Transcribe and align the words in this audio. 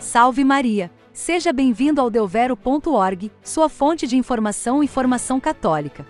Salve 0.00 0.44
Maria! 0.44 0.90
Seja 1.12 1.52
bem-vindo 1.52 2.00
ao 2.00 2.08
Delvero.org, 2.08 3.30
sua 3.44 3.68
fonte 3.68 4.06
de 4.06 4.16
informação 4.16 4.82
e 4.82 4.88
formação 4.88 5.38
católica. 5.38 6.06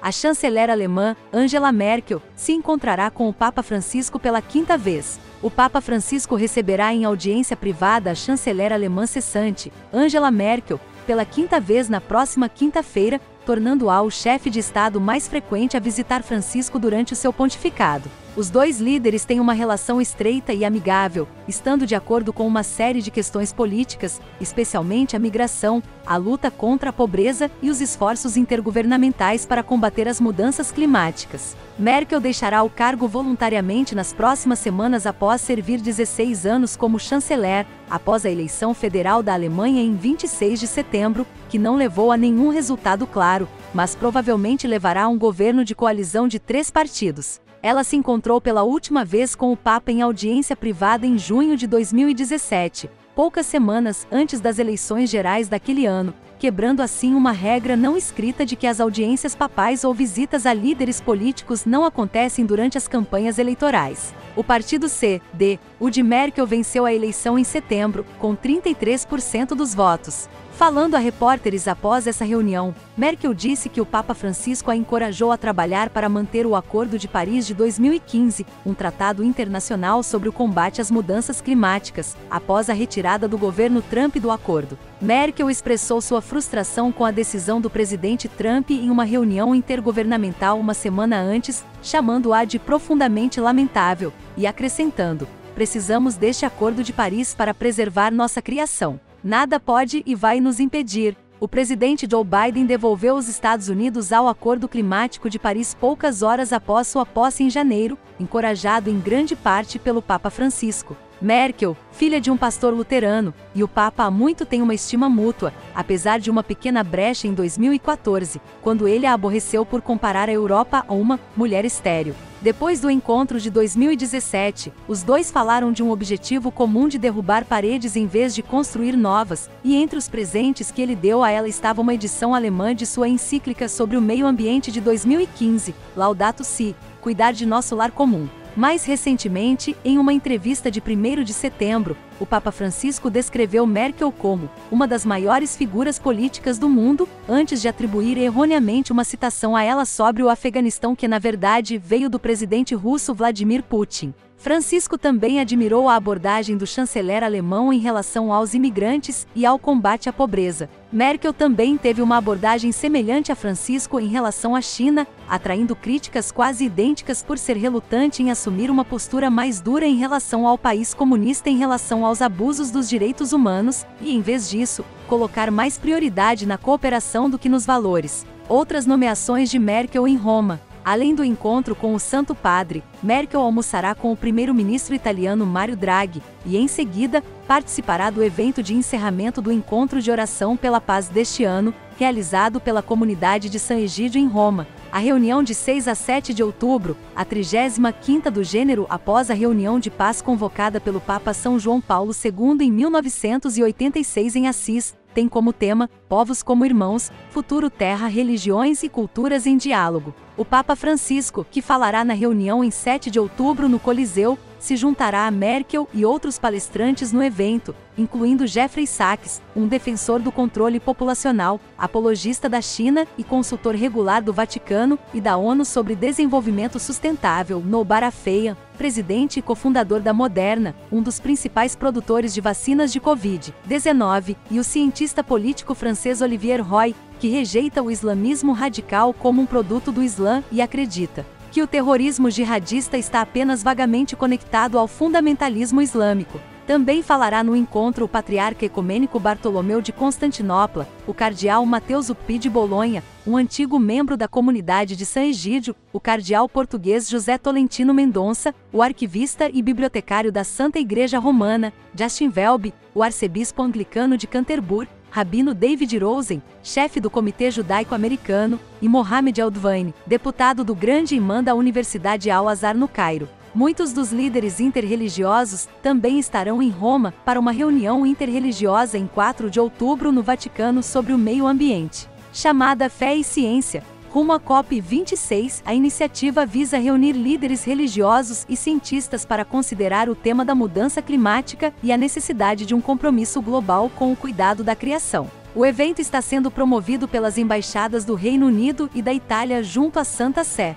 A 0.00 0.12
chanceler 0.12 0.68
alemã, 0.68 1.16
Angela 1.32 1.72
Merkel, 1.72 2.20
se 2.36 2.52
encontrará 2.52 3.10
com 3.10 3.26
o 3.26 3.32
Papa 3.32 3.62
Francisco 3.62 4.20
pela 4.20 4.42
quinta 4.42 4.76
vez. 4.76 5.18
O 5.40 5.50
Papa 5.50 5.80
Francisco 5.80 6.34
receberá 6.34 6.92
em 6.92 7.06
audiência 7.06 7.56
privada 7.56 8.10
a 8.10 8.14
chanceler 8.14 8.74
alemã 8.74 9.06
cessante, 9.06 9.72
Angela 9.90 10.30
Merkel, 10.30 10.78
pela 11.06 11.24
quinta 11.24 11.58
vez 11.58 11.88
na 11.88 12.02
próxima 12.02 12.46
quinta-feira, 12.46 13.18
tornando-a 13.46 14.02
o 14.02 14.10
chefe 14.10 14.50
de 14.50 14.58
Estado 14.58 15.00
mais 15.00 15.26
frequente 15.26 15.78
a 15.78 15.80
visitar 15.80 16.22
Francisco 16.22 16.78
durante 16.78 17.14
o 17.14 17.16
seu 17.16 17.32
pontificado. 17.32 18.10
Os 18.36 18.50
dois 18.50 18.80
líderes 18.80 19.24
têm 19.24 19.38
uma 19.38 19.52
relação 19.52 20.00
estreita 20.00 20.52
e 20.52 20.64
amigável, 20.64 21.28
estando 21.46 21.86
de 21.86 21.94
acordo 21.94 22.32
com 22.32 22.44
uma 22.44 22.64
série 22.64 23.00
de 23.00 23.08
questões 23.08 23.52
políticas, 23.52 24.20
especialmente 24.40 25.14
a 25.14 25.20
migração, 25.20 25.80
a 26.04 26.16
luta 26.16 26.50
contra 26.50 26.90
a 26.90 26.92
pobreza 26.92 27.48
e 27.62 27.70
os 27.70 27.80
esforços 27.80 28.36
intergovernamentais 28.36 29.46
para 29.46 29.62
combater 29.62 30.08
as 30.08 30.20
mudanças 30.20 30.72
climáticas. 30.72 31.56
Merkel 31.78 32.18
deixará 32.18 32.64
o 32.64 32.70
cargo 32.70 33.06
voluntariamente 33.06 33.94
nas 33.94 34.12
próximas 34.12 34.58
semanas 34.58 35.06
após 35.06 35.40
servir 35.40 35.80
16 35.80 36.44
anos 36.44 36.74
como 36.74 36.98
chanceler, 36.98 37.64
após 37.88 38.26
a 38.26 38.30
eleição 38.30 38.74
federal 38.74 39.22
da 39.22 39.32
Alemanha 39.32 39.80
em 39.80 39.94
26 39.94 40.58
de 40.58 40.66
setembro, 40.66 41.24
que 41.48 41.58
não 41.58 41.76
levou 41.76 42.10
a 42.10 42.16
nenhum 42.16 42.48
resultado 42.48 43.06
claro, 43.06 43.48
mas 43.72 43.94
provavelmente 43.94 44.66
levará 44.66 45.04
a 45.04 45.08
um 45.08 45.18
governo 45.18 45.64
de 45.64 45.72
coalizão 45.72 46.26
de 46.26 46.40
três 46.40 46.68
partidos. 46.68 47.43
Ela 47.64 47.82
se 47.82 47.96
encontrou 47.96 48.42
pela 48.42 48.62
última 48.62 49.06
vez 49.06 49.34
com 49.34 49.50
o 49.50 49.56
Papa 49.56 49.90
em 49.90 50.02
audiência 50.02 50.54
privada 50.54 51.06
em 51.06 51.16
junho 51.16 51.56
de 51.56 51.66
2017, 51.66 52.90
poucas 53.14 53.46
semanas 53.46 54.06
antes 54.12 54.38
das 54.38 54.58
eleições 54.58 55.08
gerais 55.08 55.48
daquele 55.48 55.86
ano, 55.86 56.12
quebrando 56.38 56.82
assim 56.82 57.14
uma 57.14 57.32
regra 57.32 57.74
não 57.74 57.96
escrita 57.96 58.44
de 58.44 58.54
que 58.54 58.66
as 58.66 58.80
audiências 58.80 59.34
papais 59.34 59.82
ou 59.82 59.94
visitas 59.94 60.44
a 60.44 60.52
líderes 60.52 61.00
políticos 61.00 61.64
não 61.64 61.86
acontecem 61.86 62.44
durante 62.44 62.76
as 62.76 62.86
campanhas 62.86 63.38
eleitorais. 63.38 64.12
O 64.36 64.44
partido 64.44 64.86
C, 64.86 65.22
D, 65.32 65.58
o 65.80 65.88
de 65.88 66.02
Merkel 66.02 66.46
venceu 66.46 66.84
a 66.84 66.92
eleição 66.92 67.38
em 67.38 67.44
setembro, 67.44 68.04
com 68.18 68.36
33% 68.36 69.54
dos 69.54 69.74
votos. 69.74 70.28
Falando 70.56 70.94
a 70.94 71.00
repórteres 71.00 71.66
após 71.66 72.06
essa 72.06 72.24
reunião, 72.24 72.72
Merkel 72.96 73.34
disse 73.34 73.68
que 73.68 73.80
o 73.80 73.86
Papa 73.86 74.14
Francisco 74.14 74.70
a 74.70 74.76
encorajou 74.76 75.32
a 75.32 75.36
trabalhar 75.36 75.90
para 75.90 76.08
manter 76.08 76.46
o 76.46 76.54
Acordo 76.54 76.96
de 76.96 77.08
Paris 77.08 77.44
de 77.44 77.52
2015, 77.54 78.46
um 78.64 78.72
tratado 78.72 79.24
internacional 79.24 80.00
sobre 80.04 80.28
o 80.28 80.32
combate 80.32 80.80
às 80.80 80.92
mudanças 80.92 81.40
climáticas, 81.40 82.16
após 82.30 82.70
a 82.70 82.72
retirada 82.72 83.26
do 83.26 83.36
governo 83.36 83.82
Trump 83.82 84.14
do 84.18 84.30
acordo. 84.30 84.78
Merkel 85.02 85.50
expressou 85.50 86.00
sua 86.00 86.22
frustração 86.22 86.92
com 86.92 87.04
a 87.04 87.10
decisão 87.10 87.60
do 87.60 87.68
presidente 87.68 88.28
Trump 88.28 88.70
em 88.70 88.90
uma 88.90 89.04
reunião 89.04 89.56
intergovernamental 89.56 90.56
uma 90.56 90.72
semana 90.72 91.20
antes, 91.20 91.64
chamando-a 91.82 92.44
de 92.44 92.60
profundamente 92.60 93.40
lamentável, 93.40 94.12
e 94.36 94.46
acrescentando: 94.46 95.26
precisamos 95.52 96.14
deste 96.14 96.46
Acordo 96.46 96.84
de 96.84 96.92
Paris 96.92 97.34
para 97.34 97.52
preservar 97.52 98.12
nossa 98.12 98.40
criação. 98.40 99.00
Nada 99.24 99.58
pode 99.58 100.02
e 100.04 100.14
vai 100.14 100.38
nos 100.38 100.60
impedir. 100.60 101.16
O 101.40 101.48
presidente 101.48 102.06
Joe 102.08 102.22
Biden 102.22 102.66
devolveu 102.66 103.14
os 103.14 103.26
Estados 103.26 103.70
Unidos 103.70 104.12
ao 104.12 104.28
Acordo 104.28 104.68
Climático 104.68 105.30
de 105.30 105.38
Paris 105.38 105.72
poucas 105.72 106.20
horas 106.20 106.52
após 106.52 106.88
sua 106.88 107.06
posse 107.06 107.42
em 107.42 107.48
janeiro, 107.48 107.96
encorajado 108.20 108.90
em 108.90 109.00
grande 109.00 109.34
parte 109.34 109.78
pelo 109.78 110.02
Papa 110.02 110.28
Francisco. 110.28 110.94
Merkel, 111.22 111.74
filha 111.90 112.20
de 112.20 112.30
um 112.30 112.36
pastor 112.36 112.74
luterano, 112.74 113.32
e 113.54 113.64
o 113.64 113.68
Papa 113.68 114.04
há 114.04 114.10
muito 114.10 114.44
têm 114.44 114.60
uma 114.60 114.74
estima 114.74 115.08
mútua, 115.08 115.54
apesar 115.74 116.20
de 116.20 116.30
uma 116.30 116.42
pequena 116.42 116.84
brecha 116.84 117.26
em 117.26 117.32
2014, 117.32 118.42
quando 118.60 118.86
ele 118.86 119.06
a 119.06 119.14
aborreceu 119.14 119.64
por 119.64 119.80
comparar 119.80 120.28
a 120.28 120.32
Europa 120.32 120.84
a 120.86 120.92
uma 120.92 121.18
mulher 121.34 121.64
estéril. 121.64 122.14
Depois 122.44 122.78
do 122.78 122.90
encontro 122.90 123.40
de 123.40 123.48
2017, 123.48 124.70
os 124.86 125.02
dois 125.02 125.30
falaram 125.30 125.72
de 125.72 125.82
um 125.82 125.90
objetivo 125.90 126.52
comum 126.52 126.88
de 126.88 126.98
derrubar 126.98 127.46
paredes 127.46 127.96
em 127.96 128.06
vez 128.06 128.34
de 128.34 128.42
construir 128.42 128.98
novas, 128.98 129.48
e 129.64 129.74
entre 129.74 129.96
os 129.96 130.10
presentes 130.10 130.70
que 130.70 130.82
ele 130.82 130.94
deu 130.94 131.24
a 131.24 131.30
ela 131.30 131.48
estava 131.48 131.80
uma 131.80 131.94
edição 131.94 132.34
alemã 132.34 132.74
de 132.74 132.84
sua 132.84 133.08
encíclica 133.08 133.66
sobre 133.66 133.96
o 133.96 134.02
meio 134.02 134.26
ambiente 134.26 134.70
de 134.70 134.78
2015, 134.82 135.74
Laudato 135.96 136.44
Si, 136.44 136.76
cuidar 137.00 137.32
de 137.32 137.46
nosso 137.46 137.74
lar 137.74 137.92
comum. 137.92 138.28
Mais 138.56 138.84
recentemente, 138.84 139.76
em 139.84 139.98
uma 139.98 140.12
entrevista 140.12 140.70
de 140.70 140.80
1 140.80 141.24
de 141.24 141.32
setembro, 141.32 141.96
o 142.20 142.26
Papa 142.26 142.52
Francisco 142.52 143.10
descreveu 143.10 143.66
Merkel 143.66 144.12
como 144.12 144.48
uma 144.70 144.86
das 144.86 145.04
maiores 145.04 145.56
figuras 145.56 145.98
políticas 145.98 146.56
do 146.56 146.68
mundo, 146.68 147.08
antes 147.28 147.60
de 147.60 147.66
atribuir 147.66 148.16
erroneamente 148.16 148.92
uma 148.92 149.02
citação 149.02 149.56
a 149.56 149.64
ela 149.64 149.84
sobre 149.84 150.22
o 150.22 150.28
Afeganistão 150.28 150.94
que 150.94 151.08
na 151.08 151.18
verdade 151.18 151.78
veio 151.78 152.08
do 152.08 152.20
presidente 152.20 152.76
russo 152.76 153.12
Vladimir 153.12 153.64
Putin. 153.64 154.14
Francisco 154.44 154.98
também 154.98 155.40
admirou 155.40 155.88
a 155.88 155.96
abordagem 155.96 156.54
do 156.54 156.66
chanceler 156.66 157.24
alemão 157.24 157.72
em 157.72 157.78
relação 157.78 158.30
aos 158.30 158.52
imigrantes 158.52 159.26
e 159.34 159.46
ao 159.46 159.58
combate 159.58 160.06
à 160.06 160.12
pobreza. 160.12 160.68
Merkel 160.92 161.32
também 161.32 161.78
teve 161.78 162.02
uma 162.02 162.18
abordagem 162.18 162.70
semelhante 162.70 163.32
a 163.32 163.34
Francisco 163.34 163.98
em 163.98 164.06
relação 164.06 164.54
à 164.54 164.60
China, 164.60 165.06
atraindo 165.26 165.74
críticas 165.74 166.30
quase 166.30 166.66
idênticas 166.66 167.22
por 167.22 167.38
ser 167.38 167.56
relutante 167.56 168.22
em 168.22 168.30
assumir 168.30 168.70
uma 168.70 168.84
postura 168.84 169.30
mais 169.30 169.62
dura 169.62 169.86
em 169.86 169.96
relação 169.96 170.46
ao 170.46 170.58
país 170.58 170.92
comunista 170.92 171.48
em 171.48 171.56
relação 171.56 172.04
aos 172.04 172.20
abusos 172.20 172.70
dos 172.70 172.86
direitos 172.86 173.32
humanos 173.32 173.86
e, 173.98 174.14
em 174.14 174.20
vez 174.20 174.50
disso, 174.50 174.84
colocar 175.08 175.50
mais 175.50 175.78
prioridade 175.78 176.44
na 176.44 176.58
cooperação 176.58 177.30
do 177.30 177.38
que 177.38 177.48
nos 177.48 177.64
valores. 177.64 178.26
Outras 178.46 178.84
nomeações 178.84 179.50
de 179.50 179.58
Merkel 179.58 180.06
em 180.06 180.16
Roma. 180.16 180.60
Além 180.84 181.14
do 181.14 181.24
encontro 181.24 181.74
com 181.74 181.94
o 181.94 181.98
Santo 181.98 182.34
Padre, 182.34 182.84
Merkel 183.02 183.40
almoçará 183.40 183.94
com 183.94 184.12
o 184.12 184.16
primeiro-ministro 184.16 184.94
italiano 184.94 185.46
Mario 185.46 185.76
Draghi 185.76 186.22
e, 186.44 186.58
em 186.58 186.68
seguida, 186.68 187.24
participará 187.48 188.10
do 188.10 188.22
evento 188.22 188.62
de 188.62 188.74
encerramento 188.74 189.40
do 189.40 189.50
Encontro 189.50 190.02
de 190.02 190.10
Oração 190.10 190.58
pela 190.58 190.82
Paz 190.82 191.08
deste 191.08 191.42
ano, 191.42 191.72
realizado 191.98 192.60
pela 192.60 192.82
comunidade 192.82 193.48
de 193.48 193.58
São 193.58 193.78
Egídio 193.78 194.20
em 194.20 194.26
Roma. 194.26 194.66
A 194.92 194.98
reunião 194.98 195.42
de 195.42 195.54
6 195.54 195.88
a 195.88 195.94
7 195.94 196.34
de 196.34 196.42
outubro, 196.42 196.96
a 197.16 197.24
35ª 197.24 198.30
do 198.30 198.44
gênero 198.44 198.86
após 198.90 199.30
a 199.30 199.34
reunião 199.34 199.80
de 199.80 199.90
paz 199.90 200.20
convocada 200.20 200.80
pelo 200.80 201.00
Papa 201.00 201.32
São 201.32 201.58
João 201.58 201.80
Paulo 201.80 202.12
II 202.12 202.64
em 202.64 202.70
1986 202.70 204.36
em 204.36 204.48
Assis, 204.48 204.94
tem 205.14 205.28
como 205.28 205.52
tema 205.52 205.88
Povos 206.08 206.42
como 206.42 206.66
Irmãos, 206.66 207.10
Futuro 207.30 207.70
Terra, 207.70 208.08
Religiões 208.08 208.82
e 208.82 208.88
Culturas 208.88 209.46
em 209.46 209.56
Diálogo. 209.56 210.12
O 210.36 210.44
Papa 210.44 210.74
Francisco, 210.74 211.46
que 211.48 211.62
falará 211.62 212.04
na 212.04 212.12
reunião 212.12 212.64
em 212.64 212.70
7 212.70 213.10
de 213.10 213.20
outubro 213.20 213.68
no 213.68 213.78
Coliseu, 213.78 214.36
se 214.64 214.76
juntará 214.76 215.26
a 215.26 215.30
Merkel 215.30 215.86
e 215.92 216.06
outros 216.06 216.38
palestrantes 216.38 217.12
no 217.12 217.22
evento, 217.22 217.76
incluindo 217.98 218.46
Jeffrey 218.46 218.86
Sachs, 218.86 219.42
um 219.54 219.68
defensor 219.68 220.20
do 220.20 220.32
controle 220.32 220.80
populacional, 220.80 221.60
apologista 221.76 222.48
da 222.48 222.62
China 222.62 223.06
e 223.18 223.22
consultor 223.22 223.74
regular 223.74 224.22
do 224.22 224.32
Vaticano 224.32 224.98
e 225.12 225.20
da 225.20 225.36
ONU 225.36 225.66
sobre 225.66 225.94
desenvolvimento 225.94 226.78
sustentável, 226.78 227.60
Nobar 227.60 228.02
Afeyan, 228.02 228.56
presidente 228.78 229.38
e 229.38 229.42
cofundador 229.42 230.00
da 230.00 230.14
Moderna, 230.14 230.74
um 230.90 231.02
dos 231.02 231.20
principais 231.20 231.76
produtores 231.76 232.32
de 232.32 232.40
vacinas 232.40 232.90
de 232.90 232.98
Covid-19, 233.02 234.34
e 234.50 234.58
o 234.58 234.64
cientista 234.64 235.22
político 235.22 235.74
francês 235.74 236.22
Olivier 236.22 236.62
Roy, 236.62 236.94
que 237.20 237.28
rejeita 237.28 237.82
o 237.82 237.90
islamismo 237.90 238.52
radical 238.52 239.12
como 239.12 239.42
um 239.42 239.46
produto 239.46 239.92
do 239.92 240.02
Islã 240.02 240.42
e 240.50 240.62
acredita 240.62 241.33
que 241.54 241.62
o 241.62 241.68
terrorismo 241.68 242.28
jihadista 242.32 242.98
está 242.98 243.20
apenas 243.20 243.62
vagamente 243.62 244.16
conectado 244.16 244.76
ao 244.76 244.88
fundamentalismo 244.88 245.80
islâmico. 245.80 246.40
Também 246.66 247.00
falará 247.00 247.44
no 247.44 247.54
encontro 247.54 248.04
o 248.04 248.08
patriarca 248.08 248.66
ecumênico 248.66 249.20
Bartolomeu 249.20 249.80
de 249.80 249.92
Constantinopla, 249.92 250.88
o 251.06 251.14
cardeal 251.14 251.64
Mateus 251.64 252.10
Upi 252.10 252.38
de 252.38 252.50
Bolonha, 252.50 253.04
um 253.24 253.36
antigo 253.36 253.78
membro 253.78 254.16
da 254.16 254.26
comunidade 254.26 254.96
de 254.96 255.06
São 255.06 255.22
Egídio, 255.22 255.76
o 255.92 256.00
cardeal 256.00 256.48
português 256.48 257.08
José 257.08 257.38
Tolentino 257.38 257.94
Mendonça, 257.94 258.52
o 258.72 258.82
arquivista 258.82 259.48
e 259.48 259.62
bibliotecário 259.62 260.32
da 260.32 260.42
Santa 260.42 260.80
Igreja 260.80 261.20
Romana, 261.20 261.72
Justin 261.96 262.32
Welby, 262.36 262.74
o 262.92 263.00
arcebispo 263.00 263.62
anglicano 263.62 264.18
de 264.18 264.26
Canterbury, 264.26 264.88
Rabino 265.14 265.54
David 265.54 265.96
Rosen, 265.98 266.42
chefe 266.60 266.98
do 266.98 267.08
Comitê 267.08 267.48
Judaico-Americano, 267.48 268.58
e 268.82 268.88
Mohamed 268.88 269.40
Eldvain, 269.40 269.94
deputado 270.04 270.64
do 270.64 270.74
Grande 270.74 271.14
Imã 271.14 271.40
da 271.40 271.54
Universidade 271.54 272.32
Al-Azhar 272.32 272.76
no 272.76 272.88
Cairo. 272.88 273.28
Muitos 273.54 273.92
dos 273.92 274.10
líderes 274.10 274.58
interreligiosos 274.58 275.68
também 275.80 276.18
estarão 276.18 276.60
em 276.60 276.68
Roma 276.68 277.14
para 277.24 277.38
uma 277.38 277.52
reunião 277.52 278.04
interreligiosa 278.04 278.98
em 278.98 279.06
4 279.06 279.48
de 279.48 279.60
outubro 279.60 280.10
no 280.10 280.20
Vaticano 280.20 280.82
sobre 280.82 281.12
o 281.12 281.18
meio 281.18 281.46
ambiente. 281.46 282.08
Chamada 282.32 282.90
Fé 282.90 283.14
e 283.14 283.22
Ciência, 283.22 283.84
Rumo 284.14 284.32
à 284.32 284.38
COP26, 284.38 285.60
a 285.64 285.74
iniciativa 285.74 286.46
visa 286.46 286.78
reunir 286.78 287.14
líderes 287.14 287.64
religiosos 287.64 288.46
e 288.48 288.56
cientistas 288.56 289.24
para 289.24 289.44
considerar 289.44 290.08
o 290.08 290.14
tema 290.14 290.44
da 290.44 290.54
mudança 290.54 291.02
climática 291.02 291.74
e 291.82 291.90
a 291.90 291.96
necessidade 291.96 292.64
de 292.64 292.76
um 292.76 292.80
compromisso 292.80 293.42
global 293.42 293.90
com 293.90 294.12
o 294.12 294.16
cuidado 294.16 294.62
da 294.62 294.76
criação. 294.76 295.28
O 295.52 295.66
evento 295.66 296.00
está 296.00 296.22
sendo 296.22 296.48
promovido 296.48 297.08
pelas 297.08 297.36
embaixadas 297.36 298.04
do 298.04 298.14
Reino 298.14 298.46
Unido 298.46 298.88
e 298.94 299.02
da 299.02 299.12
Itália 299.12 299.64
junto 299.64 299.98
à 299.98 300.04
Santa 300.04 300.44
Sé. 300.44 300.76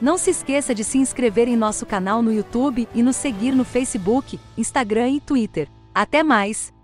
Não 0.00 0.18
se 0.18 0.30
esqueça 0.30 0.74
de 0.74 0.82
se 0.82 0.98
inscrever 0.98 1.46
em 1.46 1.54
nosso 1.56 1.86
canal 1.86 2.20
no 2.20 2.32
YouTube 2.32 2.88
e 2.92 3.00
nos 3.00 3.14
seguir 3.14 3.52
no 3.52 3.64
Facebook, 3.64 4.40
Instagram 4.56 5.10
e 5.10 5.20
Twitter. 5.20 5.68
Até 5.94 6.24
mais! 6.24 6.76